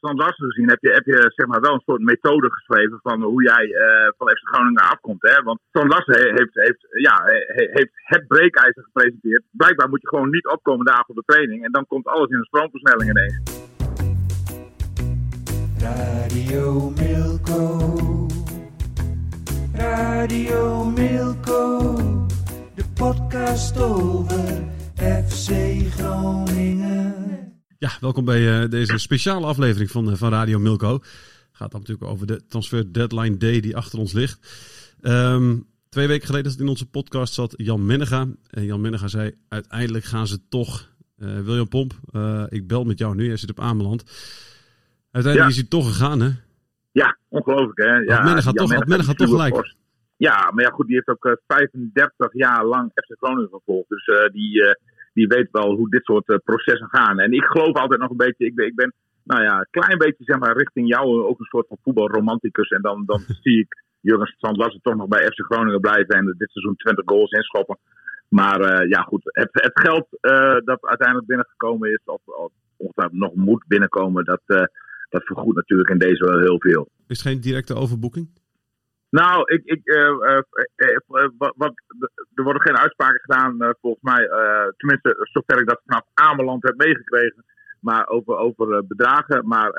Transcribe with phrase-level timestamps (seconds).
[0.00, 3.42] Larsen gezien heb je, heb je zeg maar wel een soort methode geschreven van hoe
[3.42, 5.22] jij uh, van FC Groningen afkomt.
[5.22, 5.42] Hè?
[5.42, 7.22] Want Larsen heeft, heeft, ja,
[7.54, 9.42] heeft het breekijzer gepresenteerd.
[9.50, 11.64] Blijkbaar moet je gewoon niet opkomen dagen op de training.
[11.64, 13.68] En dan komt alles in een stroomversnelling ineens.
[15.78, 18.26] Radio Milko.
[19.74, 21.92] Radio Milko.
[22.74, 24.59] De podcast over
[27.80, 30.98] Ja, welkom bij uh, deze speciale aflevering van, uh, van Radio Milko.
[31.52, 34.38] Gaat dan natuurlijk over de transfer deadline day die achter ons ligt.
[35.02, 38.26] Um, twee weken geleden in onze podcast zat Jan Mennega.
[38.50, 40.88] En Jan Mennega zei, uiteindelijk gaan ze toch...
[41.18, 41.92] Uh, William Pomp,
[42.48, 44.04] ik bel met jou nu, jij zit op Ameland.
[45.10, 45.56] Uiteindelijk ja.
[45.56, 46.30] is hij toch gegaan, hè?
[46.92, 47.96] Ja, ongelooflijk, hè?
[47.96, 49.74] Ja, had Mennega toch, had Mennega toch gelijk.
[50.16, 53.88] Ja, maar ja, goed, die heeft ook 35 jaar lang FC Groningen gevolgd.
[53.88, 54.76] Dus die
[55.20, 57.18] die weet wel hoe dit soort uh, processen gaan.
[57.18, 58.92] En ik geloof altijd nog een beetje, ik ben, ik ben
[59.24, 62.68] nou ja, een klein beetje zeg maar, richting jou ook een soort van voetbalromanticus.
[62.68, 66.50] En dan, dan zie ik Jurgen Strand toch nog bij FC Groningen blijven en dit
[66.50, 67.78] seizoen 20 goals inschoppen.
[68.28, 72.92] Maar uh, ja, goed, het, het geld uh, dat uiteindelijk binnengekomen is, of, of, of
[72.94, 74.42] dat nog moet binnenkomen, dat,
[75.08, 76.88] dat vergoedt natuurlijk in deze wel heel veel.
[77.06, 78.28] Is het geen directe overboeking?
[79.10, 80.42] Nou, ik, ik, uh,
[80.76, 81.72] uh, wat, wat,
[82.34, 84.28] er worden geen uitspraken gedaan, volgens mij.
[84.76, 87.44] tenminste, zover ik dat vanaf Ameland heb meegekregen.
[87.80, 89.48] Maar over, over bedragen.
[89.48, 89.70] Maar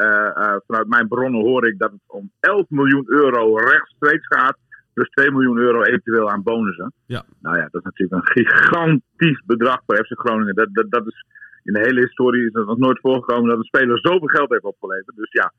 [0.67, 4.57] vanuit mijn bronnen hoor ik dat het om 11 miljoen euro rechtstreeks gaat.
[4.93, 6.93] Plus 2 miljoen euro eventueel aan bonussen.
[7.05, 7.23] Ja.
[7.39, 10.55] Nou ja, dat is natuurlijk een gigantisch bedrag voor FC Groningen.
[10.55, 11.25] Dat, dat, dat is,
[11.63, 14.63] in de hele historie is het nog nooit voorgekomen dat een speler zoveel geld heeft
[14.63, 15.15] opgeleverd.
[15.15, 15.53] Dus ja,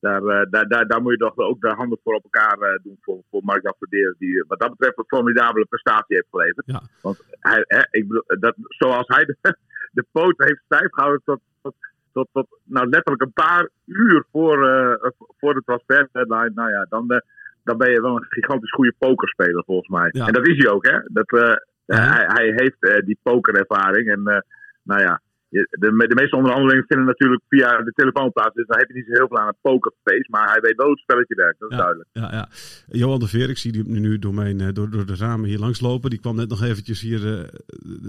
[0.00, 2.78] daar, uh, daar, daar, daar moet je toch ook de handen voor op elkaar uh,
[2.82, 6.66] doen voor, voor Mark-Jan Verdeer, die wat dat betreft een formidabele prestatie heeft geleverd.
[6.66, 6.82] Ja.
[7.02, 9.36] Want hij, hè, ik bedoel, dat, zoals hij de,
[9.98, 11.74] de poot heeft stijf gehouden tot, tot,
[12.12, 16.86] tot, tot nou, letterlijk een paar uur voor, uh, voor de transfer deadline, nou ja,
[16.88, 17.22] dan,
[17.64, 20.08] dan ben je wel een gigantisch goede pokerspeler volgens mij.
[20.12, 20.26] Ja.
[20.26, 20.98] En dat is hij ook, hè?
[21.04, 21.30] Dat,
[21.86, 24.44] hij, hij heeft die pokerervaring en
[24.82, 28.54] nou ja, de, de, meeste onderhandelingen vinden natuurlijk via de telefoon plaats.
[28.54, 30.26] Dus dan heb je niet zo heel veel aan het pokerface.
[30.30, 31.58] Maar hij weet wel hoe het spelletje werkt.
[31.58, 32.10] Dat is ja, duidelijk.
[32.12, 32.48] Ja, ja.
[32.86, 35.80] Johan de Veer, ik zie die nu door, mijn, door, door de ramen hier langs
[35.80, 36.10] lopen.
[36.10, 37.48] Die kwam net nog eventjes hier uh,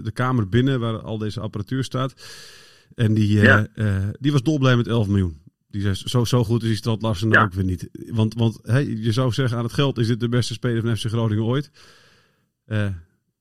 [0.04, 2.14] de kamer binnen waar al deze apparatuur staat.
[2.96, 3.68] En die, uh, ja.
[3.76, 5.42] uh, die was dolblij met 11 miljoen.
[5.68, 7.44] Die zei, zo, zo goed is die Strand Larsen ja.
[7.44, 7.90] ook weer niet.
[8.12, 10.98] Want, want hey, je zou zeggen aan het geld is dit de beste speler van
[10.98, 11.72] FC Groningen ooit.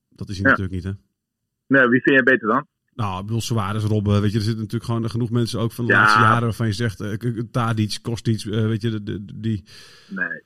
[0.09, 0.93] dat is hij natuurlijk niet, hè?
[1.67, 2.67] Nee, wie vind jij beter dan?
[3.03, 5.87] Nou, ik bedoel, Suarez, Robben, weet je, er zitten natuurlijk gewoon genoeg mensen ook van
[5.87, 5.99] de ja.
[5.99, 9.65] laatste jaren waarvan je zegt, uh, Tadic, Kostic, uh, weet je, de, de, die...
[10.09, 10.43] Nee,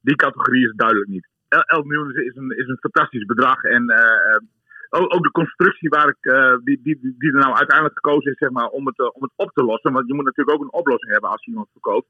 [0.00, 1.28] die categorie is duidelijk niet.
[1.48, 6.08] 11 miljoen is een, is een fantastisch bedrag en uh, ook, ook, de constructie waar
[6.08, 6.22] ik,
[6.64, 9.50] die, die, die er nou uiteindelijk gekozen is, zeg maar, om het, om het op
[9.52, 12.08] te lossen, want je moet natuurlijk ook een oplossing hebben als je iemand verkoopt.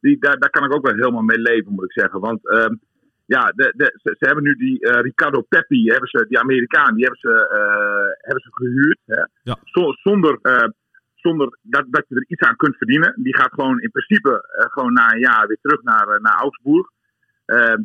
[0.00, 2.74] Die, daar, daar kan ik ook wel helemaal mee leven, moet ik zeggen, want ehm,
[3.36, 6.94] ja, de, de, ze, ze, hebben nu die uh, Ricardo Peppi, hebben ze, die Amerikaan,
[6.94, 9.00] die hebben ze, uh, hebben ze gehuurd.
[9.06, 9.22] Hè?
[9.42, 9.56] Ja.
[10.02, 10.68] zonder, uh,
[11.14, 13.14] zonder dat, dat je er iets aan kunt verdienen.
[13.16, 16.86] Die gaat gewoon in principe gewoon na een jaar weer terug naar, naar Augsburg.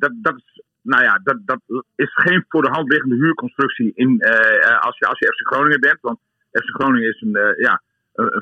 [0.01, 1.61] dat, dat, is, nou ja, dat, dat
[1.95, 4.21] is geen voor de hand liggende huurconstructie in,
[4.79, 5.97] als, je, als je FC Groningen bent.
[6.01, 6.19] Want
[6.51, 7.81] FC Groningen is een, ja,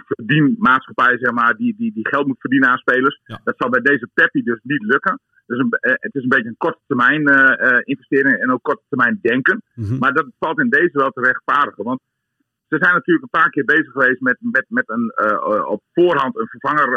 [0.05, 3.21] verdienmaatschappij, zeg maar, die, die, die geld moet verdienen aan spelers.
[3.23, 3.41] Ja.
[3.43, 5.19] Dat zal bij deze Peppi dus niet lukken.
[5.45, 9.19] Dus een, het is een beetje een korte termijn uh, investering en ook korte termijn
[9.21, 9.63] denken.
[9.73, 9.97] Mm -hmm.
[9.97, 11.83] Maar dat valt in deze wel te rechtvaardigen.
[11.83, 11.99] Want
[12.67, 16.37] ze zijn natuurlijk een paar keer bezig geweest met, met, met een, uh, op voorhand
[16.37, 16.89] een vervanger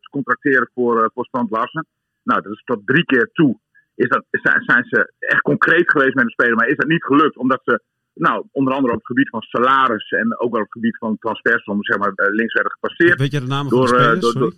[0.00, 1.86] te contracteren voor, voor Strand Larsen.
[2.22, 3.58] Nou, dat is tot drie keer toe.
[3.94, 7.36] Is dat, zijn ze echt concreet geweest met een speler, maar is dat niet gelukt
[7.36, 7.82] omdat ze
[8.14, 11.18] nou, onder andere op het gebied van salaris en ook wel op het gebied van
[11.18, 13.20] transfersom, zeg maar, links werden gepasseerd.
[13.20, 14.20] Weet je de namen door, van de spelers?
[14.20, 14.52] Door, door,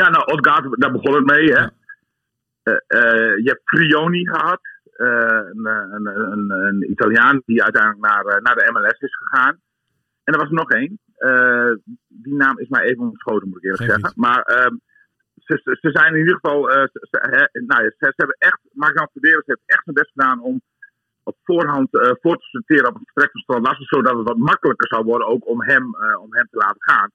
[0.00, 1.52] ja, nou, Odgaard, daar begon het mee.
[1.52, 1.60] Hè?
[1.60, 1.72] Ja.
[2.64, 4.60] Uh, uh, je hebt Frioni gehad,
[4.96, 9.60] uh, een, een, een, een, Italiaan die uiteindelijk naar, naar de MLS is gegaan.
[10.24, 10.98] En er was er nog één.
[12.08, 14.08] die naam is mij even ontschoten, moet ik eerlijk Geen zeggen.
[14.08, 14.26] niet.
[14.26, 14.74] Maar ehm,
[15.34, 16.70] ze, ze, ze, zijn in ieder geval.
[16.70, 18.60] Ze, ze, nou, ze, ze, hebben echt.
[18.72, 20.62] Mark-Jan Verderes heeft echt zijn best gedaan om
[21.30, 21.88] op voorhand
[22.22, 25.26] voor te sorteren op het vertrek van Strand Larsen, zodat het wat makkelijker zou worden
[25.26, 25.84] ook om hem,
[26.24, 27.10] om hem te laten gaan.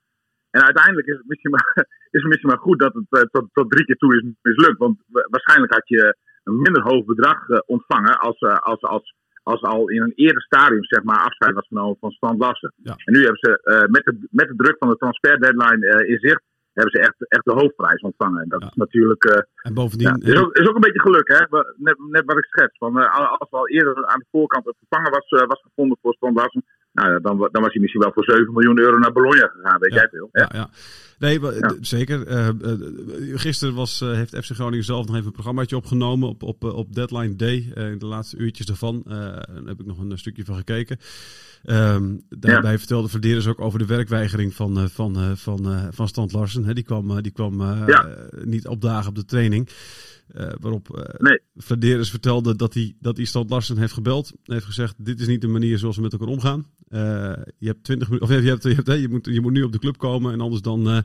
[0.51, 1.71] En uiteindelijk is het misschien maar,
[2.15, 4.77] is het misschien maar goed dat het uh, tot, tot, drie keer toe is mislukt.
[4.77, 9.61] Want waarschijnlijk had je een minder hoog bedrag uh, ontvangen als, uh, als, als, als
[9.61, 12.73] al in een eerder stadium zeg maar, afscheid was genomen van Stan Lassen.
[12.75, 12.95] Ja.
[13.05, 16.09] En nu hebben ze eh, met, de, met de druk van de transfer deadline eh,
[16.09, 16.41] in zicht,
[16.73, 18.41] hebben ze echt, echt de hoofdprijs ontvangen.
[18.41, 18.67] En dat Ja.
[18.67, 19.23] is natuurlijk.
[19.23, 21.39] eh, En bovendien, ja, is, ook, is ook een beetje geluk, hè?
[21.77, 22.77] Net, net wat ik schets.
[22.77, 25.97] Van, eh, als we al eerder aan de voorkant een vervanger was, eh, was gevonden
[26.01, 29.11] voor Stan Lassen, nou, dan, dan was hij misschien wel voor 7 miljoen euro naar
[29.11, 29.97] Bologna gegaan, weet Ja.
[29.97, 30.29] jij veel.
[30.31, 30.49] Ja.
[30.53, 30.69] Ja.
[31.19, 31.75] Nee, Ja.
[31.81, 32.27] zeker.
[32.27, 32.55] Eh, eh,
[33.33, 36.95] gisteren was, eh, heeft FC Groningen zelf nog even een programmaatje opgenomen op, op, op
[36.95, 37.71] Deadline Day.
[37.75, 39.03] in de laatste uurtjes daarvan.
[39.05, 40.97] Daar heb ik nog een stukje van gekeken.
[41.63, 46.75] Ehm, daarbij vertelde Verderes ook over de werkweigering van, van, van, van Stant Larsen.
[46.75, 47.61] Die kwam, die kwam
[48.43, 49.69] niet opdagen op de training.
[50.33, 51.39] Eh, waarop eh Nee.
[52.05, 54.31] Vertelde dat hij, dat hij Stant Larsen heeft gebeld.
[54.43, 56.65] Heeft gezegd, dit is niet de manier zoals we met elkaar omgaan.
[56.91, 59.63] Eh, je hebt 20 minuten, of je, hebt, je, hebt, je, moet, je moet nu
[59.63, 60.97] op de club komen en anders dan eh,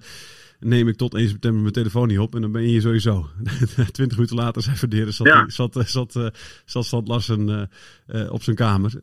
[0.60, 2.34] neem ik tot 1 september mijn telefoon niet op.
[2.34, 3.28] En dan ben je hier sowieso.
[3.92, 5.48] 20 minuten later zei Verderes, zat, Ja.
[5.48, 5.84] zat, eh,
[6.64, 7.70] zat, zat Larsen
[8.06, 9.00] eh, op zijn kamer.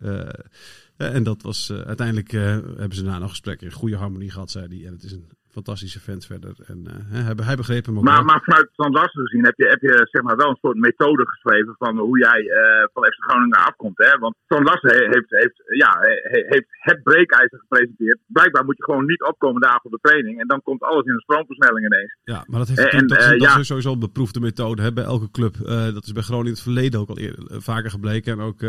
[0.97, 4.85] En dat was uiteindelijk, hebben ze na nog gesprekken in goede harmonie gehad, zei hij.
[4.87, 5.27] En het is een
[5.59, 6.53] fantastische vent verder.
[6.71, 6.93] En eh,
[7.25, 8.25] hij, hij begreep hem ook Maar, wel.
[8.25, 11.75] maar vanuit Larsen gezien heb je, heb je zeg maar, wel een soort methode geschreven
[11.77, 13.97] van hoe jij eh, van FC Groningen afkomt.
[13.97, 14.17] Hè?
[14.17, 18.19] Want Stan Larsen he- heeft, heeft, ja, he- heeft het breekijzer gepresenteerd.
[18.27, 20.39] Blijkbaar moet je gewoon niet opkomen dagen op de training.
[20.39, 22.17] En dan komt alles in een stroomversnelling ineens.
[22.23, 23.57] Ja, maar dat, heeft, En, dat, eh, dat ja.
[23.59, 25.55] is sowieso een beproefde methode hè, bij elke club.
[25.93, 28.33] Dat is bij Groningen in het verleden ook al eerder, vaker gebleken.
[28.33, 28.61] En ook,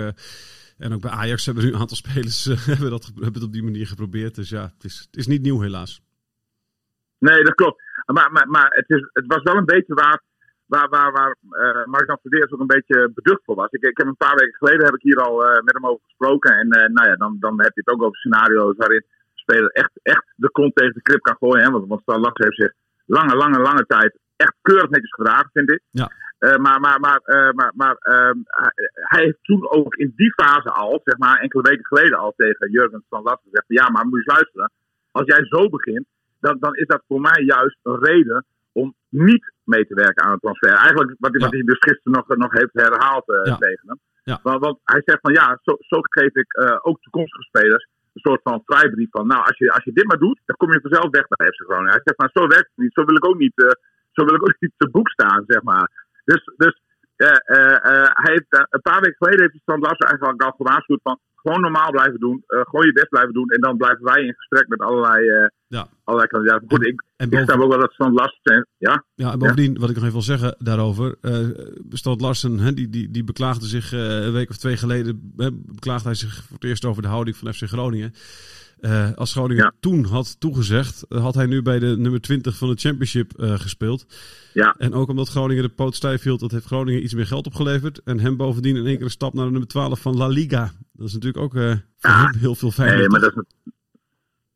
[0.78, 3.62] en ook bij Ajax hebben nu een aantal spelers hebben, dat, hebben het op die
[3.62, 4.34] manier geprobeerd.
[4.34, 6.02] Dus ja, het is, het is niet nieuw helaas.
[7.18, 7.82] Nee, dat klopt.
[8.06, 10.22] Maar, maar, maar het, is, het was wel een beetje waar,
[10.66, 13.70] waar, waar, waar eh Mark ook een beetje beducht voor was.
[13.70, 16.04] Ik, ik heb een paar weken geleden heb ik hier al eh, met hem over
[16.04, 16.58] gesproken.
[16.58, 19.70] En eh, nou ja, dan, dan heb je het ook over scenario's waarin de speler
[19.70, 21.64] echt, echt de kont tegen de krip kan gooien.
[21.64, 21.70] Hè?
[21.70, 22.72] Want, want Stan Laks heeft zich
[23.06, 25.80] lange, lange, lange tijd echt keurig netjes gedragen, vind ik.
[25.90, 26.10] Ja.
[26.38, 27.20] Maar maar, maar,
[27.54, 28.38] maar, maar ehm,
[28.92, 32.70] hij, heeft toen ook in die fase al, zeg maar enkele weken geleden al tegen
[32.70, 34.72] Jurgen van Last gezegd: Ja, maar moet je luisteren.
[35.10, 36.06] Als jij zo begint,
[36.46, 40.32] dan, dan is dat voor mij juist een reden om niet mee te werken aan
[40.32, 40.70] een transfer.
[40.70, 41.56] Eigenlijk wat, hij- wat Ja.
[41.56, 43.56] hij dus gisteren nog, nog heeft herhaald eh, Ja.
[43.56, 43.98] tegen hem.
[44.30, 44.40] Ja.
[44.42, 48.20] Want, want hij zegt van ja, zo, zo geef ik eh, ook toekomstige spelers een
[48.28, 50.80] soort van vrijbrief van nou, als je, als je dit maar doet, dan kom je
[50.80, 51.92] vanzelf weg bij FC Groningen.
[51.92, 53.68] Hij zegt van zo werkt het niet, zo wil ik ook niet, eh,
[54.12, 55.90] zo wil ik ook niet te boek staan, zeg maar.
[56.24, 56.82] Dus, dus
[57.16, 61.60] hij heeft, een paar weken geleden heeft hij Stan Larsen eigenlijk al gewaarschuwd van gewoon
[61.60, 64.68] normaal blijven doen, eh, gewoon je best blijven doen en dan blijven wij in gesprek
[64.68, 65.88] met allerlei, eh Ja.
[66.04, 66.68] allerlei kandidaten.
[66.70, 69.78] Goed, ik, En ik boven- snap ook wel dat Stan Larsen, ja, Ja, en bovendien,
[69.78, 71.16] wat ik nog even wil zeggen daarover.
[71.90, 75.32] Stant Larsen, hè, die, die, die beklaagde zich een week of twee geleden.
[75.36, 78.12] Hè, beklaagde hij zich voor het eerst over de houding van FC Groningen.
[78.84, 79.72] Eh, als Groningen Ja.
[79.80, 83.58] toen had toegezegd, eh, had hij nu bij de nummer 20 van de Championship eh,
[83.58, 84.06] gespeeld.
[84.52, 84.74] ja.
[84.78, 88.00] En ook omdat Groningen de poot stijf hield, dat heeft Groningen iets meer geld opgeleverd.
[88.04, 90.70] En hem bovendien in één keer een stap naar de nummer 12 van La Liga.
[90.92, 91.54] Dat is natuurlijk ook
[91.98, 92.30] Ja.
[92.38, 92.98] heel veel fijner.
[92.98, 93.72] Nee, maar dat is, een-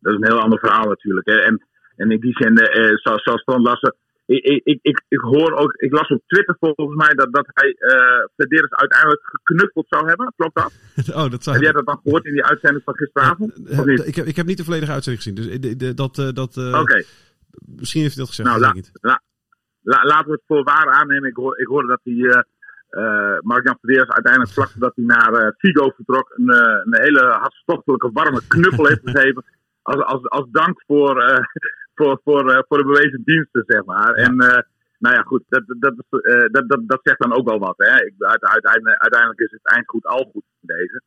[0.00, 1.26] dat is een heel ander verhaal natuurlijk.
[1.26, 1.34] Hè.
[1.36, 1.66] En,
[1.96, 3.94] en in die zin, eh, zoals, Lassen.
[4.28, 7.70] Ik, ik, ik, ik, hoor ook, ik las op Twitter volgens mij dat, dat hij
[7.78, 10.32] eh Flederis uiteindelijk geknuffeld zou hebben.
[10.36, 10.72] Klopt dat?
[11.24, 13.68] oh, dat zou Heb jij dat dan gehoord in die uitzending van gisteravond?
[13.70, 14.06] Eh, niet?
[14.06, 15.38] ik, heb, ik heb niet de volledige uitzending gezien.
[15.44, 17.02] Dus eh, de- de- dat, eh, dat, eh, Oké,
[17.76, 18.48] misschien heeft hij dat gezegd.
[18.48, 18.90] nou dat la, niet.
[19.00, 19.20] la,
[19.82, 21.28] la- laten we het voor waar aannemen.
[21.28, 22.40] Ik, hoor, ik hoorde dat hij, eh
[22.88, 27.26] eh Mark-Jan Flederis uiteindelijk vlak voordat hij naar eh, Figo vertrok, een, eh, een hele
[27.40, 29.44] hartstochtelijke warme knuffel heeft gegeven.
[29.82, 31.44] Als, als, als dank voor, eh,
[31.98, 34.12] voor, voor, eh, voor de bewezen diensten, zeg maar.
[34.26, 34.62] En eh,
[34.98, 37.74] nou ja, goed, dat, dat, dat, eh, dat, dat, dat zegt dan ook wel wat.
[37.76, 38.04] Hè?
[38.08, 41.02] Ik, uit, uiteindelijk, uiteindelijk is het eind goed al goed in deze.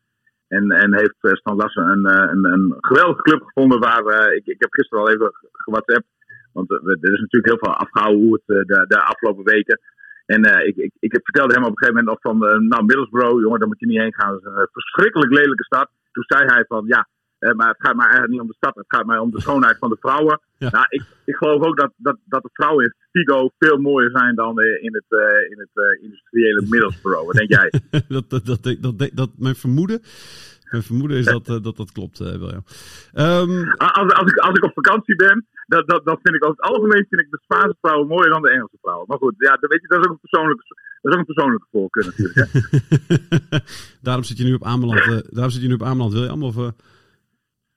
[0.48, 4.36] En, en heeft eh, Stan Lassen een, eh, een, een geweldige club gevonden waar eh,
[4.36, 6.08] ik, ik heb gisteren al even gewhatsappt.
[6.54, 9.80] Want eh, er is natuurlijk heel veel afgehouden hoe het eh, de, de afgelopen weken.
[10.26, 12.84] En eh, ik, ik, ik vertelde hem op een gegeven moment nog van, eh, nou
[12.84, 14.32] Middlesbrough, jongen, daar moet je niet heen gaan.
[14.32, 15.90] Dat is een eh, verschrikkelijk lelijke stad.
[16.12, 17.08] Toen zei hij van, ja, eh,
[17.56, 19.78] maar het gaat mij eigenlijk niet om de stad, het gaat mij om de schoonheid
[19.78, 20.40] van de vrouwen.
[20.58, 20.70] Ja.
[20.70, 24.36] Nou, ik, ik geloof ook dat, dat, dat de vrouwen in Figo veel mooier zijn
[24.36, 27.26] dan eh, in het, eh, in het eh, industriële Middlesbrough.
[27.26, 27.72] Wat denk jij?
[28.08, 30.02] dat, dat, dat, dat, dat, dat- mijn vermoeden,
[30.72, 32.64] mijn vermoeden is dat dat, dat, dat klopt, William.
[33.14, 36.56] Ehm, Als, als, ik, als ik op vakantie ben, dan, dan, dan vind ik over
[36.62, 39.06] het algemeen vind ik de Spaanse vrouwen mooier dan de Engelse vrouwen.
[39.08, 40.64] Maar goed, ja, dat, weet je, dat is ook een persoonlijke,
[41.02, 42.38] dat is ook een persoonlijke voorkeur natuurlijk.
[42.52, 43.58] Hè.
[44.08, 46.44] daarom zit je nu op Ameland, daarom zit je nu op Ameland, William.
[46.44, 46.56] Of,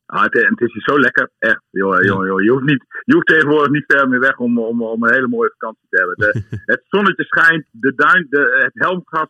[0.06, 1.62] Ah, het, het is zo lekker, echt.
[1.70, 2.42] Joh, joh, joh.
[2.42, 5.28] Je, hoeft niet, je hoeft tegenwoordig niet ver meer weg om, om, om een hele
[5.28, 6.16] mooie vakantie te hebben.
[6.16, 9.28] De, het zonnetje schijnt, de duin, de, het helmgas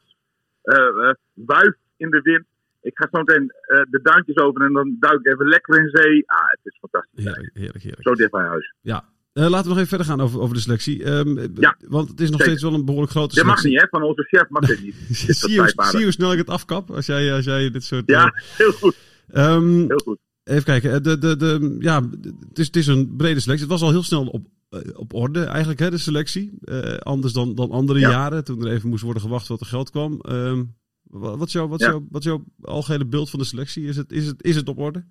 [0.62, 2.45] eh eh, wuift in de wind.
[2.83, 5.88] Ik ga zo meteen eh, de duintjes over en dan duik ik even lekker in
[5.93, 6.23] zee.
[6.26, 7.25] Ah, het is fantastisch.
[7.25, 8.09] heerlijk, heerlijk, heerlijk.
[8.09, 8.75] Zo dicht bij huis.
[8.81, 11.04] Ja, laten we nog even verder gaan over, over de selectie.
[11.04, 12.45] Ehm, Ja, want het is nog zeker.
[12.45, 13.71] steeds wel een behoorlijk grote Dat mag selectie.
[13.83, 13.99] niet, hè?
[13.99, 14.95] Van onze chef mag dit niet.
[15.38, 18.02] Zie, je, zie je hoe snel ik het afkap als jij, als jij dit soort...
[18.07, 18.97] Ja, heel goed.
[19.33, 20.19] ehm, Heel goed.
[20.44, 20.90] Even kijken.
[20.92, 22.02] eh, De, de, de, ja,
[22.48, 23.66] het, is, het is een brede selectie.
[23.68, 26.58] Het was al heel snel op, eh, op orde eigenlijk, hè, de selectie.
[26.64, 28.10] Eh, anders dan, dan andere Ja.
[28.10, 30.20] jaren, toen er even moest worden gewacht tot er geld kwam.
[30.20, 30.62] Ehm,
[31.02, 31.88] wa- wat, is jouw, wat, Ja.
[31.88, 33.86] jouw, wat is jouw algehele beeld van de selectie?
[33.86, 35.04] Is het, is het, is het op orde?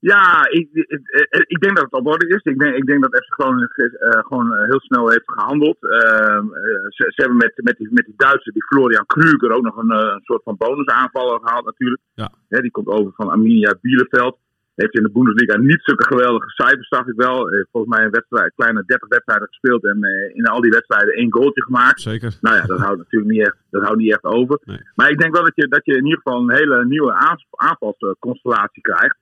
[0.00, 1.00] Ja, ik, ik,
[1.46, 2.42] ik- denk dat het op orde is.
[2.52, 3.70] Ik denk, ik denk dat FC Groningen
[4.28, 5.76] gewoon heel snel heeft gehandeld.
[5.82, 9.62] Ehm, eh, ze, ze hebben met, met, die, met die Duitser, die Florian Kruger, ook
[9.62, 12.00] nog een, een soort van bonusaanvaller gehaald natuurlijk.
[12.14, 12.32] Ja.
[12.48, 14.38] Hè, die komt over van Arminia Bielefeld.
[14.80, 17.50] Heeft in de Bundesliga niet zulke geweldige cijfers, zag ik wel.
[17.50, 21.14] Eh, volgens mij een wedstrijd, kleine 30 wedstrijden gespeeld en eh, in al die wedstrijden
[21.14, 22.00] één goaltje gemaakt.
[22.00, 22.36] Zeker.
[22.40, 24.58] Nou ja, dat houdt natuurlijk niet echt, dat houdt niet echt over.
[24.64, 24.80] Nee.
[24.94, 27.12] Maar ik denk wel dat je, dat je in ieder geval een hele nieuwe
[27.56, 29.16] aanvalsconstellatie krijgt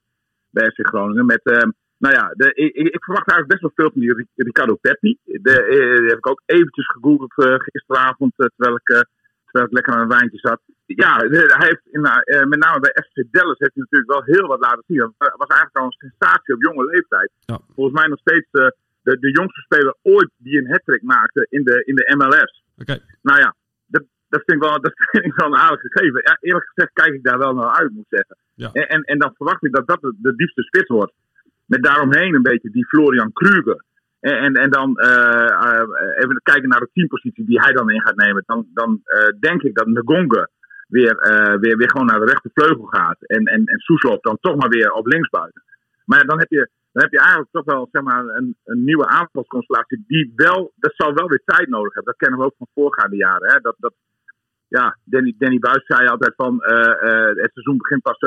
[0.50, 1.26] bij FC Groningen.
[1.26, 4.44] Met, eh, nou ja, de, ik, ik verwacht eigenlijk best wel veel van die Ri-
[4.46, 5.18] Ricardo Peppi.
[5.25, 7.32] De, eh, die heb ik ook eventjes gegoogeld
[7.62, 9.06] gisteravond, terwijl, ik,
[9.56, 10.60] eh, ik lekker aan een wijntje zat.
[10.86, 11.16] Ja,
[11.60, 14.60] hij heeft in, eh, met name bij FC Dallas heeft hij natuurlijk wel heel wat
[14.60, 14.98] laten zien.
[14.98, 17.30] Dat was eigenlijk al een sensatie op jonge leeftijd.
[17.40, 17.58] Ja.
[17.75, 18.66] Volgens mij nog steeds eh,
[19.02, 22.62] de, de jongste speler ooit die een hat maakte in de, in de MLS.
[22.78, 22.98] Oké.
[23.22, 23.54] Nou ja,
[23.86, 26.20] dat, dat, vind ik wel, dat vind ik wel een aardig gegeven.
[26.25, 28.36] Ja, eerlijk gezegd kijk ik daar wel naar uit, moet ik zeggen.
[28.54, 28.70] Ja.
[28.72, 31.12] En, en, en dan verwacht ik dat dat de, de diepste spits wordt.
[31.64, 33.84] Met daaromheen een beetje die Florian Kruger.
[34.35, 38.16] En, en, dan eh, eh, even kijken naar de teampositie die hij dan in gaat
[38.16, 38.42] nemen.
[38.47, 40.49] Dan, dan eh, denk ik dat Ngonga
[40.88, 41.14] weer,
[41.61, 43.16] weer, weer gewoon naar de rechtervleugel gaat.
[43.21, 45.62] En, en, en dan toch maar weer op linksbuiten.
[46.04, 49.06] Maar dan heb je, dan heb je eigenlijk toch wel zeg maar, een, een nieuwe
[49.06, 50.04] aanvalsconstellatie.
[50.06, 52.12] Die wel, dat zal wel weer tijd nodig hebben.
[52.12, 53.52] Dat kennen we ook van voorgaande jaren.
[53.52, 53.61] Hè?
[53.61, 53.95] Dat, dat,
[54.68, 56.54] ja, Danny, Danny Buis zei altijd van
[57.42, 58.18] het seizoen begint pas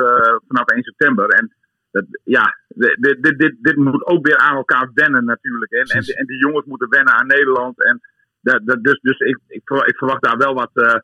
[0.48, 1.28] vanaf 1 september.
[1.28, 1.54] En
[1.90, 5.72] dat, ja, dit, dit, dit, dit moet ook weer aan elkaar wennen natuurlijk.
[5.72, 7.84] En, en, en die jongens moeten wennen aan Nederland.
[7.84, 8.00] En
[8.40, 10.98] dat, dat, dus dus ik, ik, ik verwacht daar wel wat, eh,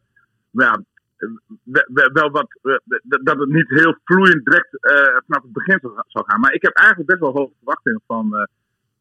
[0.50, 0.82] ja,
[1.62, 2.58] we- we- wel wat,
[3.22, 4.92] dat het niet heel vloeiend direct eh,
[5.26, 6.40] vanaf het begin zal, zal gaan.
[6.40, 8.44] Maar ik heb eigenlijk best wel hoge verwachtingen van, eh,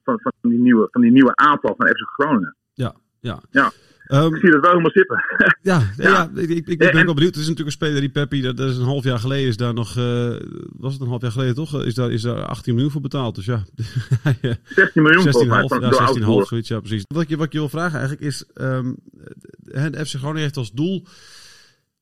[0.04, 2.56] van, van, die, nieuwe, van die nieuwe aanval van FC Groningen.
[2.74, 3.40] Ja, ja.
[3.50, 3.72] Ja.
[4.08, 5.24] Ehm, Ik zie dat wel helemaal zitten.
[5.62, 6.10] ja, ja.
[6.10, 6.30] Ja.
[6.42, 7.36] ik, ik, ik ben En- ook wel benieuwd.
[7.36, 9.58] Het is natuurlijk een speler die Peppi, dat, dat is een half jaar geleden, is
[9.58, 10.36] daar nog, eh,
[10.72, 11.84] was het een half jaar geleden toch?
[11.84, 13.36] Is daar, is daar 18 miljoen voor betaald.
[13.36, 13.64] Dus ja,
[14.24, 16.48] hij, eh, 16 miljoen 16,5, volgens mij van, ja, door 16,5, Augsburg.
[16.48, 17.04] zoiets, ja, precies.
[17.08, 18.94] Wat ik, je, wat ik je wil vragen eigenlijk is, ehm,
[19.62, 21.06] de FC Groningen heeft als doel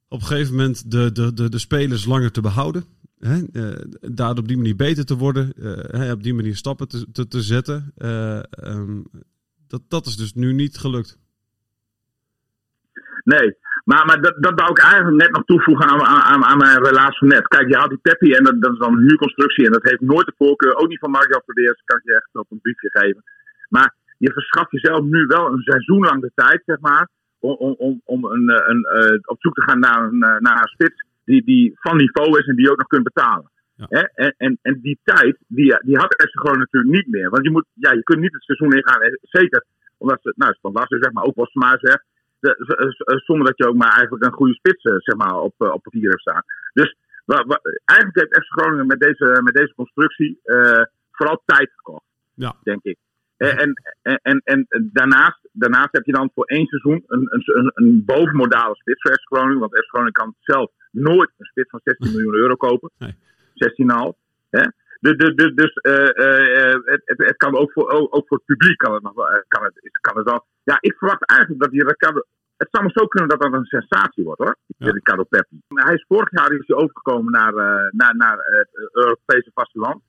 [0.08, 2.84] op een gegeven moment de, de, de, de spelers langer te behouden.
[3.20, 3.44] Hè?
[3.52, 5.54] eh, daardoor op die manier beter te worden,
[5.92, 7.92] eh, op die manier stappen te, te, te zetten.
[7.98, 9.02] Eh, ehm,
[9.68, 11.18] dat, dat is dus nu niet gelukt.
[13.24, 16.84] Nee, maar, maar dat, dat wou ik eigenlijk net nog toevoegen aan, aan, aan mijn
[16.84, 17.48] relatie van net.
[17.48, 19.66] Kijk, je had die Peppi en dat, dat is dan een huurconstructie.
[19.66, 22.30] En dat heeft nooit de voorkeur, ook niet van Jan Verdeers, kan ik je echt
[22.32, 23.24] op een briefje geven.
[23.70, 27.76] Maar je verschaft jezelf nu wel een seizoen lang de tijd, zeg maar, om, om,
[27.78, 30.68] om, om een, eh, een, eh, op zoek te gaan naar een, eh, naar een
[30.68, 33.52] spits die, die van niveau is en die je ook nog kunt betalen.
[33.76, 33.86] Ja.
[33.90, 34.02] Hè?
[34.02, 37.30] En, en, en die tijd, die, die had FC gewoon natuurlijk niet meer.
[37.30, 39.66] Want je, moet, ja, je kunt niet het seizoen ingaan, zeker
[39.98, 42.04] omdat ze, nou, Van Lassen zeg maar, ook wat Smaar zegt,
[43.26, 45.84] zonder dat je ook maar eigenlijk een goede spits eh, zeg maar, op, eh, op
[45.84, 46.44] papier hebt staan.
[46.74, 46.96] Dus
[47.26, 50.82] wa- wa- eigenlijk heeft FC Groningen met deze, met deze constructie eh,
[51.12, 52.56] vooral tijd gekocht, Ja.
[52.64, 52.98] denk ik.
[53.38, 57.72] En, en, en, en, daarnaast, daarnaast heb je dan voor één seizoen een, een, een,
[57.74, 59.60] een bovenmodale spits voor FC Groningen.
[59.60, 62.92] Want FC Groningen kan zelf nooit een spits van 16 miljoen euro kopen.
[62.98, 63.16] Nee.
[63.54, 64.68] 16,5.
[65.04, 68.78] Dus, dus, dus, dus eh, eh, eh, het, kan ook voor, ook, voor het publiek
[68.78, 70.46] kan het nog wel, kan het, kan het wel.
[70.64, 72.22] Ja, ik verwacht eigenlijk dat die Ricardo.
[72.58, 74.56] Het zou maar zo kunnen dat dat een sensatie wordt hoor.
[74.78, 74.92] Ja.
[74.92, 75.62] Ricardo Peppi.
[75.68, 77.54] Hij is vorig jaar is hij overgekomen naar,
[77.92, 80.02] naar, naar het Europese vasteland.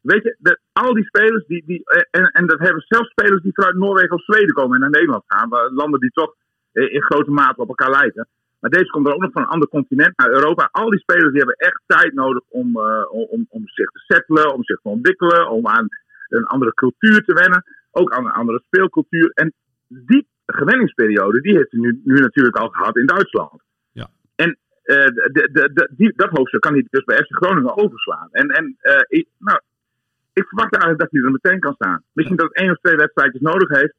[0.00, 3.54] Weet je, de, al die spelers, die, die, en, en dat hebben zelfs spelers die
[3.54, 5.48] vanuit Noorwegen of Zweden komen en naar Nederland gaan.
[5.74, 6.34] Landen die toch
[6.72, 8.28] in grote mate op elkaar lijken.
[8.62, 10.68] Maar deze komt er ook nog van een ander continent naar Europa.
[10.72, 14.54] Al die spelers die hebben echt tijd nodig om, eh, om, om zich te settelen,
[14.54, 15.88] om zich te ontwikkelen, om aan
[16.28, 17.64] een andere cultuur te wennen.
[17.90, 19.30] Ook aan een andere speelcultuur.
[19.34, 19.52] En
[19.88, 23.62] die gewenningsperiode, die heeft hij nu, nu natuurlijk al gehad in Duitsland.
[23.92, 24.08] Ja.
[24.34, 28.28] En eh, de, de, de, die, dat hoofdstuk kan hij dus bij FC Groningen overslaan.
[28.30, 29.60] En, en eh, ik, nou,
[30.32, 32.02] ik verwacht eigenlijk dat hij er meteen kan staan.
[32.12, 33.94] Misschien dat het één of twee wedstrijdjes nodig heeft.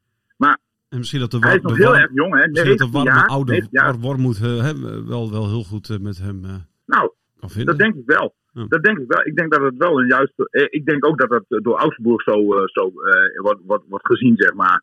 [0.93, 2.47] En misschien dat de, Hij is nog heel erg jong, hè?
[2.47, 3.91] misschien dat de 19 warme jaar, oude 19 jaar.
[3.91, 4.71] War- Wormoed eh, hè,
[5.13, 7.65] wel, wel heel goed eh, met hem eh, Nou, kan vinden.
[7.77, 8.35] Dat denk ik wel.
[8.51, 8.65] Ja.
[8.67, 9.25] Dat denk ik wel.
[9.25, 10.47] Ik denk dat het wel een juiste.
[10.49, 14.05] eh, Ik denk ook dat eh, door Augsburg zo, eh, zo eh, wordt, wordt, wordt
[14.07, 14.81] gezien, zeg maar.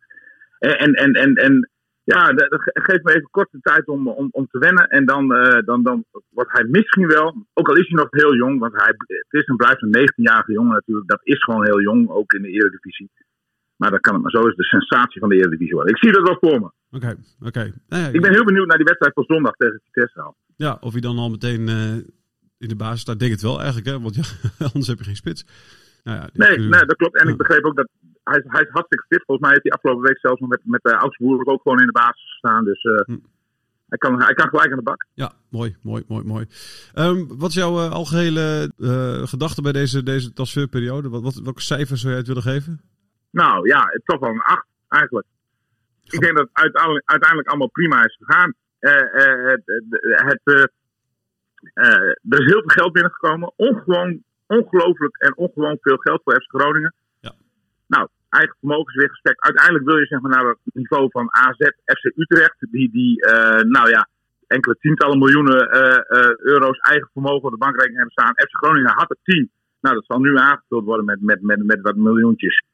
[0.59, 1.71] En, en, en, en,
[2.05, 4.89] ja, dat- dat ge- geef me even korte tijd om, om, om te wennen.
[4.89, 8.35] En dan, eh, dan, dan wordt hij misschien wel, ook al is hij nog heel
[8.35, 11.09] jong, want hij het is en blijft een 19-jarige jongen natuurlijk.
[11.09, 13.11] Dat is gewoon heel jong, ook in de Eredivisie.
[13.81, 15.95] Maar dan kan het maar zo eens de sensatie van de Eredivisie worden.
[15.95, 16.97] Ik zie dat wel voor me.
[16.97, 17.73] Oké, oké.
[17.89, 20.21] Nee, Ik ben heel benieuwd naar die wedstrijd van zondag tegen Vitesse.
[20.21, 20.37] al.
[20.57, 21.93] Ja, of hij dan al meteen eh,
[22.59, 24.01] in de basis staat, denk het wel eigenlijk, hè?
[24.01, 24.23] Want ja,
[24.67, 25.45] anders heb je geen spits.
[26.05, 27.17] Nou ja, Nee, nee, dat klopt.
[27.23, 27.89] En ik begreep ook dat
[28.25, 29.23] hij, is- hij is hartstikke fit.
[29.27, 31.87] Volgens mij heeft hij afgelopen week zelfs nog met, met uh, Augsburg ook gewoon in
[31.87, 32.65] de basis gestaan.
[32.65, 33.17] Dus eh, Hm.
[33.89, 35.07] hij, kan, hij kan gelijk aan de bak.
[35.15, 36.47] Ja, mooi, mooi, mooi, mooi.
[36.95, 41.09] Ehm, wat is jouw eh, algehele eh, gedachte bij deze, deze transferperiode?
[41.09, 42.81] Wat, wat, welke cijfers zou jij het willen geven?
[43.31, 45.27] Nou ja, het toch wel een 8 eigenlijk.
[46.05, 48.55] Ik denk dat het uiteindelijk, uiteindelijk allemaal prima is gegaan.
[48.79, 49.59] Eh, eh,
[50.05, 51.95] het, eh,
[52.29, 53.53] er is heel veel geld binnengekomen.
[53.57, 56.95] Ongewoon, ongelooflijk en ongewoon veel geld voor FC Groningen.
[57.21, 57.33] Ja.
[57.87, 59.43] Nou, eigen vermogen is weer gestekt.
[59.43, 62.57] Uiteindelijk wil je zeg maar naar het niveau van AZ, FC Utrecht.
[62.71, 63.27] Die, die
[63.67, 64.09] nou ja,
[64.47, 65.77] enkele tientallen miljoenen
[66.39, 68.47] euro's eigen vermogen op de bankrekening hebben staan.
[68.47, 69.51] FC Groningen had het 10.
[69.81, 72.65] Nou, dat zal nu aangevuld worden met, met, met, met wat miljoentjes.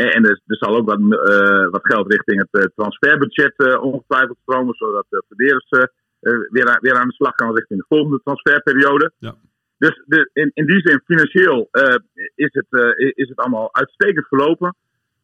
[0.00, 3.82] En, en er, er zal ook wat, eh, wat geld richting het eh, transferbudget eh,
[3.82, 5.82] ongetwijfeld stromen, zodat de verdedigers eh,
[6.20, 9.12] eh, weer, aan- weer aan de slag gaan richting de volgende transferperiode.
[9.18, 9.34] Ja.
[9.78, 11.94] Dus de, in, in die zin, financieel eh,
[12.34, 14.74] is, het, eh, is het allemaal uitstekend verlopen.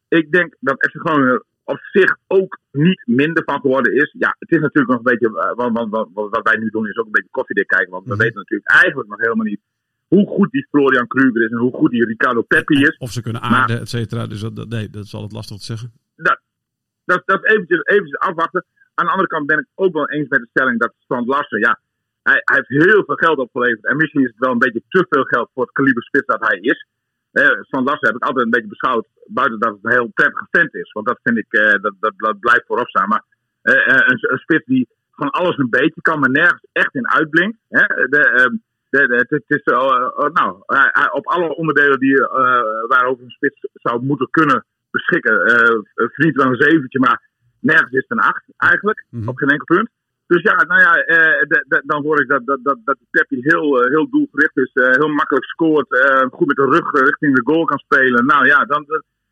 [0.07, 4.15] Ik denk dat FC Groningen op zich ook niet minder van geworden is.
[4.19, 6.69] Ja, het is natuurlijk nog een beetje, eh, want, want, want, wat wat wij nu
[6.69, 7.91] doen is ook een beetje koffiedik kijken.
[7.91, 8.21] Want we Mhm.
[8.21, 9.61] weten natuurlijk eigenlijk nog helemaal niet
[10.13, 12.97] hoe goed die Florian Kruger is en hoe goed die Ricardo Peppi is.
[12.97, 14.27] Of ze kunnen aarden, et cetera.
[14.27, 15.91] Dus dat, dat- nee, dat is altijd lastig te zeggen.
[16.15, 18.65] dat, dat is eventjes, eventjes afwachten.
[18.93, 21.59] Aan de andere kant ben ik ook wel eens met de stelling dat Strand Larsen,
[21.59, 21.79] ja,
[22.23, 23.85] hij, hij heeft heel veel geld opgeleverd.
[23.85, 26.47] En misschien is het wel een beetje te veel geld voor het kaliber spits dat
[26.47, 26.87] hij is.
[27.31, 30.47] Eh Strand Larsen heb ik altijd een beetje beschouwd, buiten dat het een heel prettige
[30.51, 30.91] vent is.
[30.91, 33.09] Want dat vind ik, eh, dat, dat, dat blijft voorop staan.
[33.09, 33.23] Maar
[33.61, 37.07] eh, eh, een, een spits die van alles een beetje kan, maar nergens echt in
[37.09, 37.57] uitblinkt.
[37.69, 37.81] Hè?
[37.81, 38.59] Ehm, de,
[38.99, 43.67] het, is, eh, eh, nou, hij- hij- op alle onderdelen die, eh, waarover een spits
[43.73, 47.21] zou moeten kunnen beschikken, eh verdient wel een zeventje, maar
[47.59, 49.27] nergens is het een acht eigenlijk, Mhm.
[49.27, 49.89] op geen enkel punt.
[50.27, 54.09] Dus ja, nou ja, eh, dan hoor ik dat, dat, dat, dat Peppi heel, heel
[54.09, 55.87] doelgericht is, heel makkelijk scoort,
[56.31, 58.25] goed met de rug richting de goal kan spelen.
[58.25, 58.85] Nou ja, dan,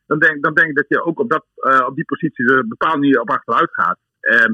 [0.05, 1.45] dan- denk, dan denk ik dat je ook op, dat,
[1.87, 3.97] op die positie er bepaald niet op achteruit gaat.
[4.19, 4.53] Ehm,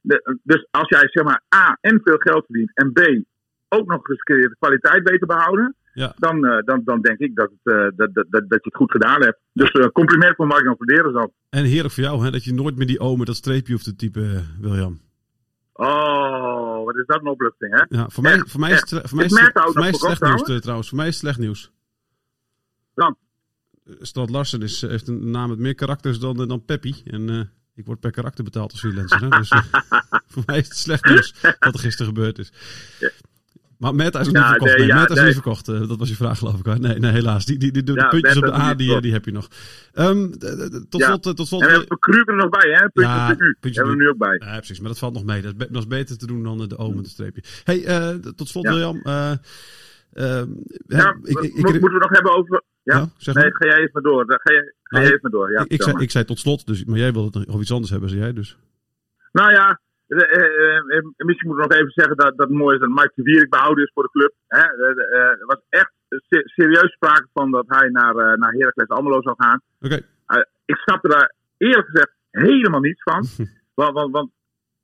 [0.00, 2.98] de- dus als jij zeg maar A, en veel geld verdient en B,
[3.68, 6.12] ook nog eens keer de kwaliteit te behouden, Ja.
[6.16, 8.76] dan, eh, dan, dan denk ik dat, het, eh, dat, dat, dat, dat je het
[8.76, 9.38] goed gedaan hebt.
[9.52, 11.32] Dus eh, compliment voor Mark-Jan Verderes dan.
[11.50, 13.84] En heerlijk voor jou, hè, dat je nooit meer die O met dat streepje hoeft
[13.84, 15.00] te typen, William.
[15.72, 17.96] Oh, wat is dat een opluchting, hè?
[17.98, 20.60] Ja, voor mij, Echt, voor mij is voor mij is, voor mij is slecht nieuws
[20.60, 20.88] trouwens.
[20.88, 21.72] Voor mij is het slecht nieuws.
[22.94, 23.16] Dan?
[24.00, 27.02] Strand Larsen is, heeft een naam met meer karakters dan, dan Peppi.
[27.04, 29.20] En ik word per karakter betaald als freelancer.
[29.20, 29.28] Hè?
[29.28, 29.48] Dus
[30.32, 32.52] voor mij is het slecht nieuws wat er gisteren gebeurd is.
[33.78, 34.76] Maar Meta is nog niet verkocht.
[34.76, 35.24] nee, Nee, Meta is nee.
[35.24, 35.68] niet verkocht.
[35.68, 36.78] Eh, dat was je vraag geloof ik.
[36.78, 37.44] Nee, nee, helaas.
[37.44, 39.02] Die, die, die, de puntjes op de A, die, verkocht.
[39.02, 39.48] die heb je nog.
[39.92, 40.30] Ehm,
[40.88, 42.88] tot slot, eh, tot slot En we hebben Kruger er nog bij, hè?
[42.88, 43.56] Puntje Ja, op de U.
[43.60, 44.42] puntje hebben we nu ook bij.
[44.44, 44.80] Ja, precies.
[44.80, 45.42] Maar dat valt nog mee.
[45.42, 47.42] Dat is, beter te doen dan eh, de O met een streepje.
[47.64, 48.68] Hey, eh, tot slot.
[48.68, 49.00] William.
[49.02, 49.30] eh,
[50.12, 50.48] ehm,
[51.54, 52.62] moeten we nog hebben over...
[52.82, 53.08] Ja?
[53.16, 53.54] Zeg nee, maar.
[53.56, 54.24] ga jij even door.
[54.26, 55.52] Ga jij, ga Nou, jij even door.
[55.52, 57.90] Ja, ik, zei, ik zei tot slot, dus, maar jij wilde het over iets anders
[57.90, 58.58] hebben, zei jij dus.
[59.32, 59.76] Nou ja, eh, eh, eh,
[61.16, 63.50] misschien moet ik nog even zeggen dat, dat het mooi is dat Mike de Wierik
[63.50, 64.32] behouden is voor de club.
[64.46, 64.58] Hè?
[64.60, 68.88] Eh, eh, er was echt se- serieus sprake van dat hij naar, eh naar Heracles
[68.88, 69.60] Almelo zou gaan.
[69.80, 73.26] Oké, Eh, ik snapte daar eerlijk gezegd helemaal niets van.
[73.74, 74.30] want want, want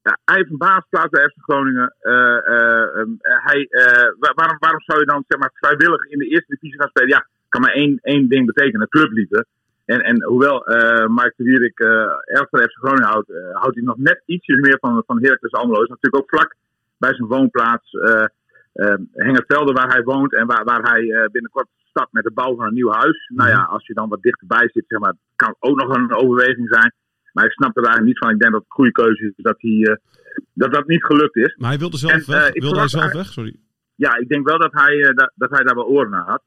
[0.03, 1.95] ja, hij heeft een baasplaats bij FC Groningen.
[2.01, 2.13] Eh,
[2.47, 6.19] eh, ehm, eh, hij, eh, wa- waarom, waarom zou je dan zeg maar, vrijwillig in
[6.19, 7.09] de eerste divisie gaan spelen?
[7.09, 9.47] Ja, kan maar één, één ding betekenen: clubliefde.
[9.85, 13.75] En, en hoewel eh Mike de Wierik eh erg van FC Groningen houdt, eh, houdt
[13.75, 15.83] hij nog net ietsjes meer van, van Heracles Almelo.
[15.83, 16.55] Is natuurlijk ook vlak
[16.99, 17.91] bij zijn woonplaats
[19.13, 22.75] Hengelvelde waar hij woont en waar, waar hij binnenkort start met de bouw van een
[22.75, 23.31] nieuw huis.
[23.35, 26.69] Nou ja, als je dan wat dichterbij zit, zeg maar, kan ook nog een overweging
[26.69, 26.93] zijn.
[27.33, 28.31] Maar ik snap er eigenlijk niet van.
[28.31, 29.99] Ik denk dat het een goede keuze is dat, hij,
[30.53, 31.55] dat dat niet gelukt is.
[31.57, 32.53] maar hij wilde zelf En, weg.
[32.53, 33.27] wilde hij zelf weg?
[33.27, 33.57] Sorry.
[33.95, 36.43] Ja, ik denk wel dat hij, dat, dat hij daar wel oren naar had.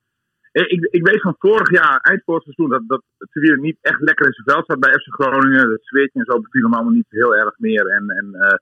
[0.58, 4.02] Eh, Ik, ik weet van vorig jaar, eind vorig seizoen, dat, dat Sevilla niet echt
[4.02, 5.72] lekker in zijn veld zat bij FC Groningen.
[5.72, 7.86] Het zweetje en zo beviel hem allemaal niet heel erg meer.
[7.88, 8.58] En, en eh,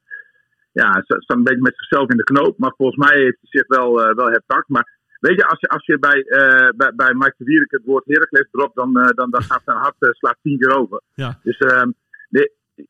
[0.71, 2.57] ja, zat zat een beetje met zichzelf in de knoop.
[2.57, 4.69] Maar volgens mij heeft hij zich wel, eh, wel herpakt.
[4.69, 4.87] Maar
[5.19, 8.05] weet je, als je, als je bij, eh, bij, bij Mike de Wierik het woord
[8.05, 11.01] Heracles dropt, dan, dan, dan gaat zijn hart slaat tien keer over.
[11.13, 11.39] Ja.
[11.43, 11.91] Dus ehm,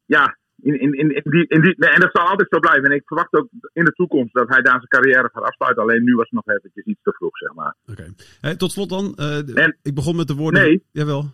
[0.06, 2.84] ja, in, in, in, in die, in die, nee, en dat zal altijd zo blijven.
[2.90, 5.84] En ik verwacht ook in de toekomst dat hij daar zijn carrière gaat afsluiten.
[5.84, 7.76] Alleen nu was het nog eventjes iets te vroeg, zeg maar.
[7.92, 8.14] Oké.
[8.42, 9.16] Hey, tot slot dan.
[9.16, 10.62] eh, En- ik begon met de woorden...
[10.62, 10.84] Nee.
[10.92, 11.26] Jawel.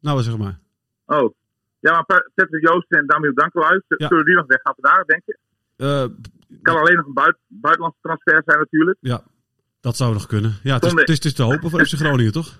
[0.00, 0.58] Nou, zeg maar.
[1.06, 1.34] Oh.
[1.80, 4.08] Ja, maar Pa- Patrick Joost en Damiel Dankelhuis, Ja.
[4.08, 5.38] zullen die nog weggaan vandaag, denk je?
[5.76, 6.04] Eh,
[6.62, 8.96] Kan alleen nog een buit, buitenlandse transfer zijn natuurlijk.
[9.00, 9.22] ja,
[9.80, 10.52] dat zou nog kunnen.
[10.62, 12.58] Ja, het is, het is, het is te hopen voor FC Groningen, toch?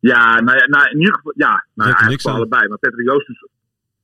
[0.00, 2.68] Ja, nou ja, nou, in ieder geval, ja, nou, ja, eigenlijk voor allebei.
[2.68, 3.46] Maar Patrick Joostens,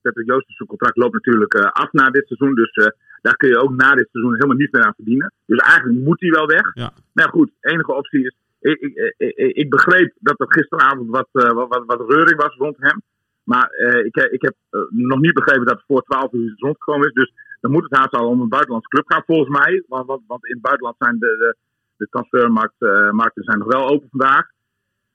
[0.03, 2.55] Patrick Joostens zijn contract loopt natuurlijk eh, af na dit seizoen.
[2.55, 2.87] Dus eh,
[3.23, 5.33] daar kun je ook na dit seizoen helemaal niet meer aan verdienen.
[5.47, 6.75] Dus eigenlijk moet hij wel weg.
[6.75, 6.93] Ja.
[7.13, 8.37] Maar goed, enige optie is.
[8.61, 12.55] Ik, ik, ik, ik begreep dat er gisteravond wat, eh, wat, wat, wat reuring was
[12.57, 13.03] rond hem.
[13.45, 13.71] Maar
[14.05, 14.55] ik, ik heb
[14.89, 17.13] nog niet begrepen dat het voor 12 uur rondgekomen is.
[17.13, 19.85] Dus dan moet het haast al om een buitenlandse club gaan, volgens mij.
[19.89, 21.57] Want, want, want in het buitenland zijn de, de,
[21.97, 24.47] de transfermarkten zijn nog wel open vandaag.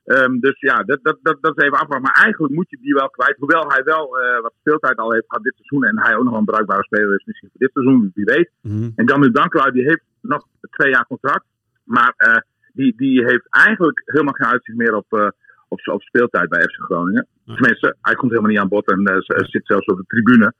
[0.07, 2.01] Ehm, dus ja, dat, dat, dat, dat is even afwachten.
[2.01, 3.37] Maar eigenlijk moet je die wel kwijt.
[3.37, 5.83] Hoewel hij wel eh, wat speeltijd al heeft gehad dit seizoen.
[5.83, 8.49] En hij ook nog een bruikbare speler is misschien voor dit seizoen, wie weet.
[8.61, 8.89] Mhm.
[8.95, 11.45] En Daniel Dankelui, die heeft nog twee jaar contract.
[11.83, 12.37] Maar eh,
[12.73, 15.29] die, die heeft eigenlijk helemaal geen uitzicht meer op, eh,
[15.67, 17.27] op, op speeltijd bij FC Groningen.
[17.45, 20.53] Tenminste, hij komt helemaal niet aan bod en zit zelfs op de tribune.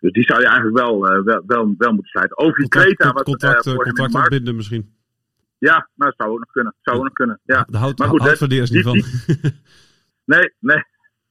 [0.00, 2.38] Dus die zou je eigenlijk wel, wel, wel, wel moeten sluiten.
[2.38, 4.98] Over die Contract, wat contract, contract ontbinden misschien.
[5.68, 6.74] Ja, nou, zou ook nog kunnen.
[6.82, 7.40] Zou ook nog kunnen.
[7.44, 7.66] Ja.
[7.70, 8.92] De hout, Maar goed, hout niet van.
[8.92, 9.04] die-
[10.24, 10.82] Nee, nee.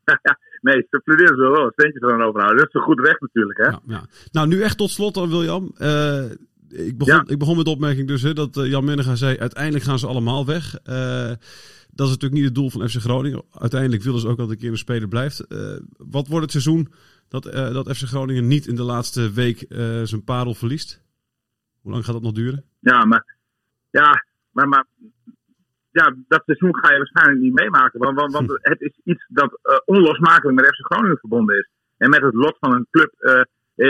[0.68, 1.72] nee, ze plederen ze wel.
[1.72, 2.58] Steentjes er dan overhouden.
[2.60, 3.66] Dat is een goed recht natuurlijk, hè?
[3.68, 4.06] Ja, ja.
[4.32, 5.72] Nou, nu echt tot slot dan, William.
[5.78, 6.24] Eh,
[6.70, 7.24] ik, begon, Ja.
[7.28, 9.38] ik begon met de opmerking dus hè, dat eh, Jan Menega zei...
[9.38, 10.76] uiteindelijk gaan ze allemaal weg.
[10.84, 11.32] Eh,
[11.92, 13.44] dat is natuurlijk niet het doel van FC Groningen.
[13.52, 15.40] Uiteindelijk willen ze ook dat een keer een speler blijft.
[15.40, 16.94] Eh, wat wordt het seizoen
[17.28, 21.02] dat, eh, dat FC Groningen niet in de laatste week eh, zijn parel verliest?
[21.82, 22.64] Hoe lang gaat dat nog duren?
[22.80, 23.38] Ja, maar,
[23.92, 24.86] ja, maar, maar
[25.92, 28.00] ja, dat seizoen ga je waarschijnlijk niet meemaken.
[28.00, 31.70] Want, want, want het is iets dat eh, onlosmakelijk met FC Groningen verbonden is.
[31.98, 33.42] En met het lot van een club eh,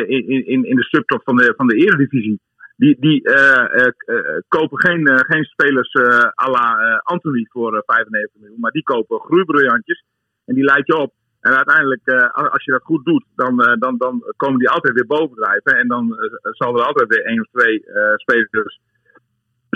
[0.10, 2.40] in, in, in de subtop van de, van de Eredivisie.
[2.76, 7.46] Die, die eh, eh, eh, kopen geen, eh, geen spelers eh à la eh, Anthony
[7.50, 8.60] voor eh, 95 miljoen.
[8.60, 10.04] Maar die kopen groeibriljantjes.
[10.46, 11.14] En die leid je op.
[11.40, 14.94] En uiteindelijk, eh, als je dat goed doet, dan, eh, dan, dan komen die altijd
[14.94, 15.78] weer bovendrijven.
[15.78, 18.80] En dan eh, zal er altijd weer één of twee eh, spelers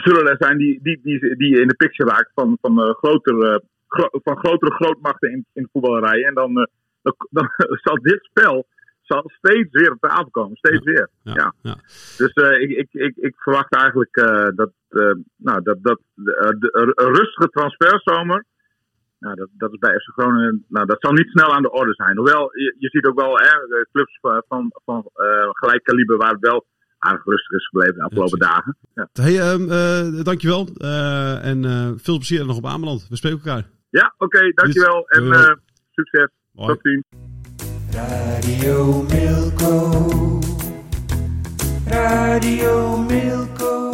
[0.04, 3.64] zullen er zijn die, die, die, die in de picture raakt van, van, eh, grotere,
[3.88, 6.24] gro- van grotere grootmachten in, in voetballerij.
[6.24, 6.66] En dan, eh,
[7.02, 7.50] dan, dan
[7.82, 8.66] zal dit spel
[9.02, 10.58] zal steeds weer op tafel komen.
[10.58, 11.10] Steeds weer.
[11.24, 11.54] Ja, Ja.
[11.62, 11.76] ja.
[12.18, 16.56] Dus eh, ik, ik, ik, ik verwacht eigenlijk eh, dat, eh, nou, dat, dat de,
[16.60, 18.46] de- een rustige transferzomer.
[19.20, 20.66] Nou, dat, dat is bij FC Groningen.
[20.68, 22.18] Nou, dat zal niet snel aan de orde zijn.
[22.18, 26.32] Hoewel, je, je ziet ook wel hè, clubs van, van, van eh, gelijk kaliber waar
[26.32, 26.66] het wel
[27.04, 28.78] aardig rustig is gebleven de afgelopen dagen.
[28.94, 29.10] Ja.
[29.14, 29.62] Hey, um,
[30.18, 30.68] uh, dankjewel.
[30.78, 33.08] Eh, en eh, veel plezier nog op Ameland.
[33.10, 33.70] We spreken elkaar.
[33.90, 34.38] Ja, oké.
[34.38, 35.06] Okay, dankjewel.
[35.10, 35.60] wel En
[35.92, 36.30] succes.
[36.56, 37.04] Tot ziens.
[37.92, 40.40] Radio Milko.
[41.86, 43.93] Radio Milko.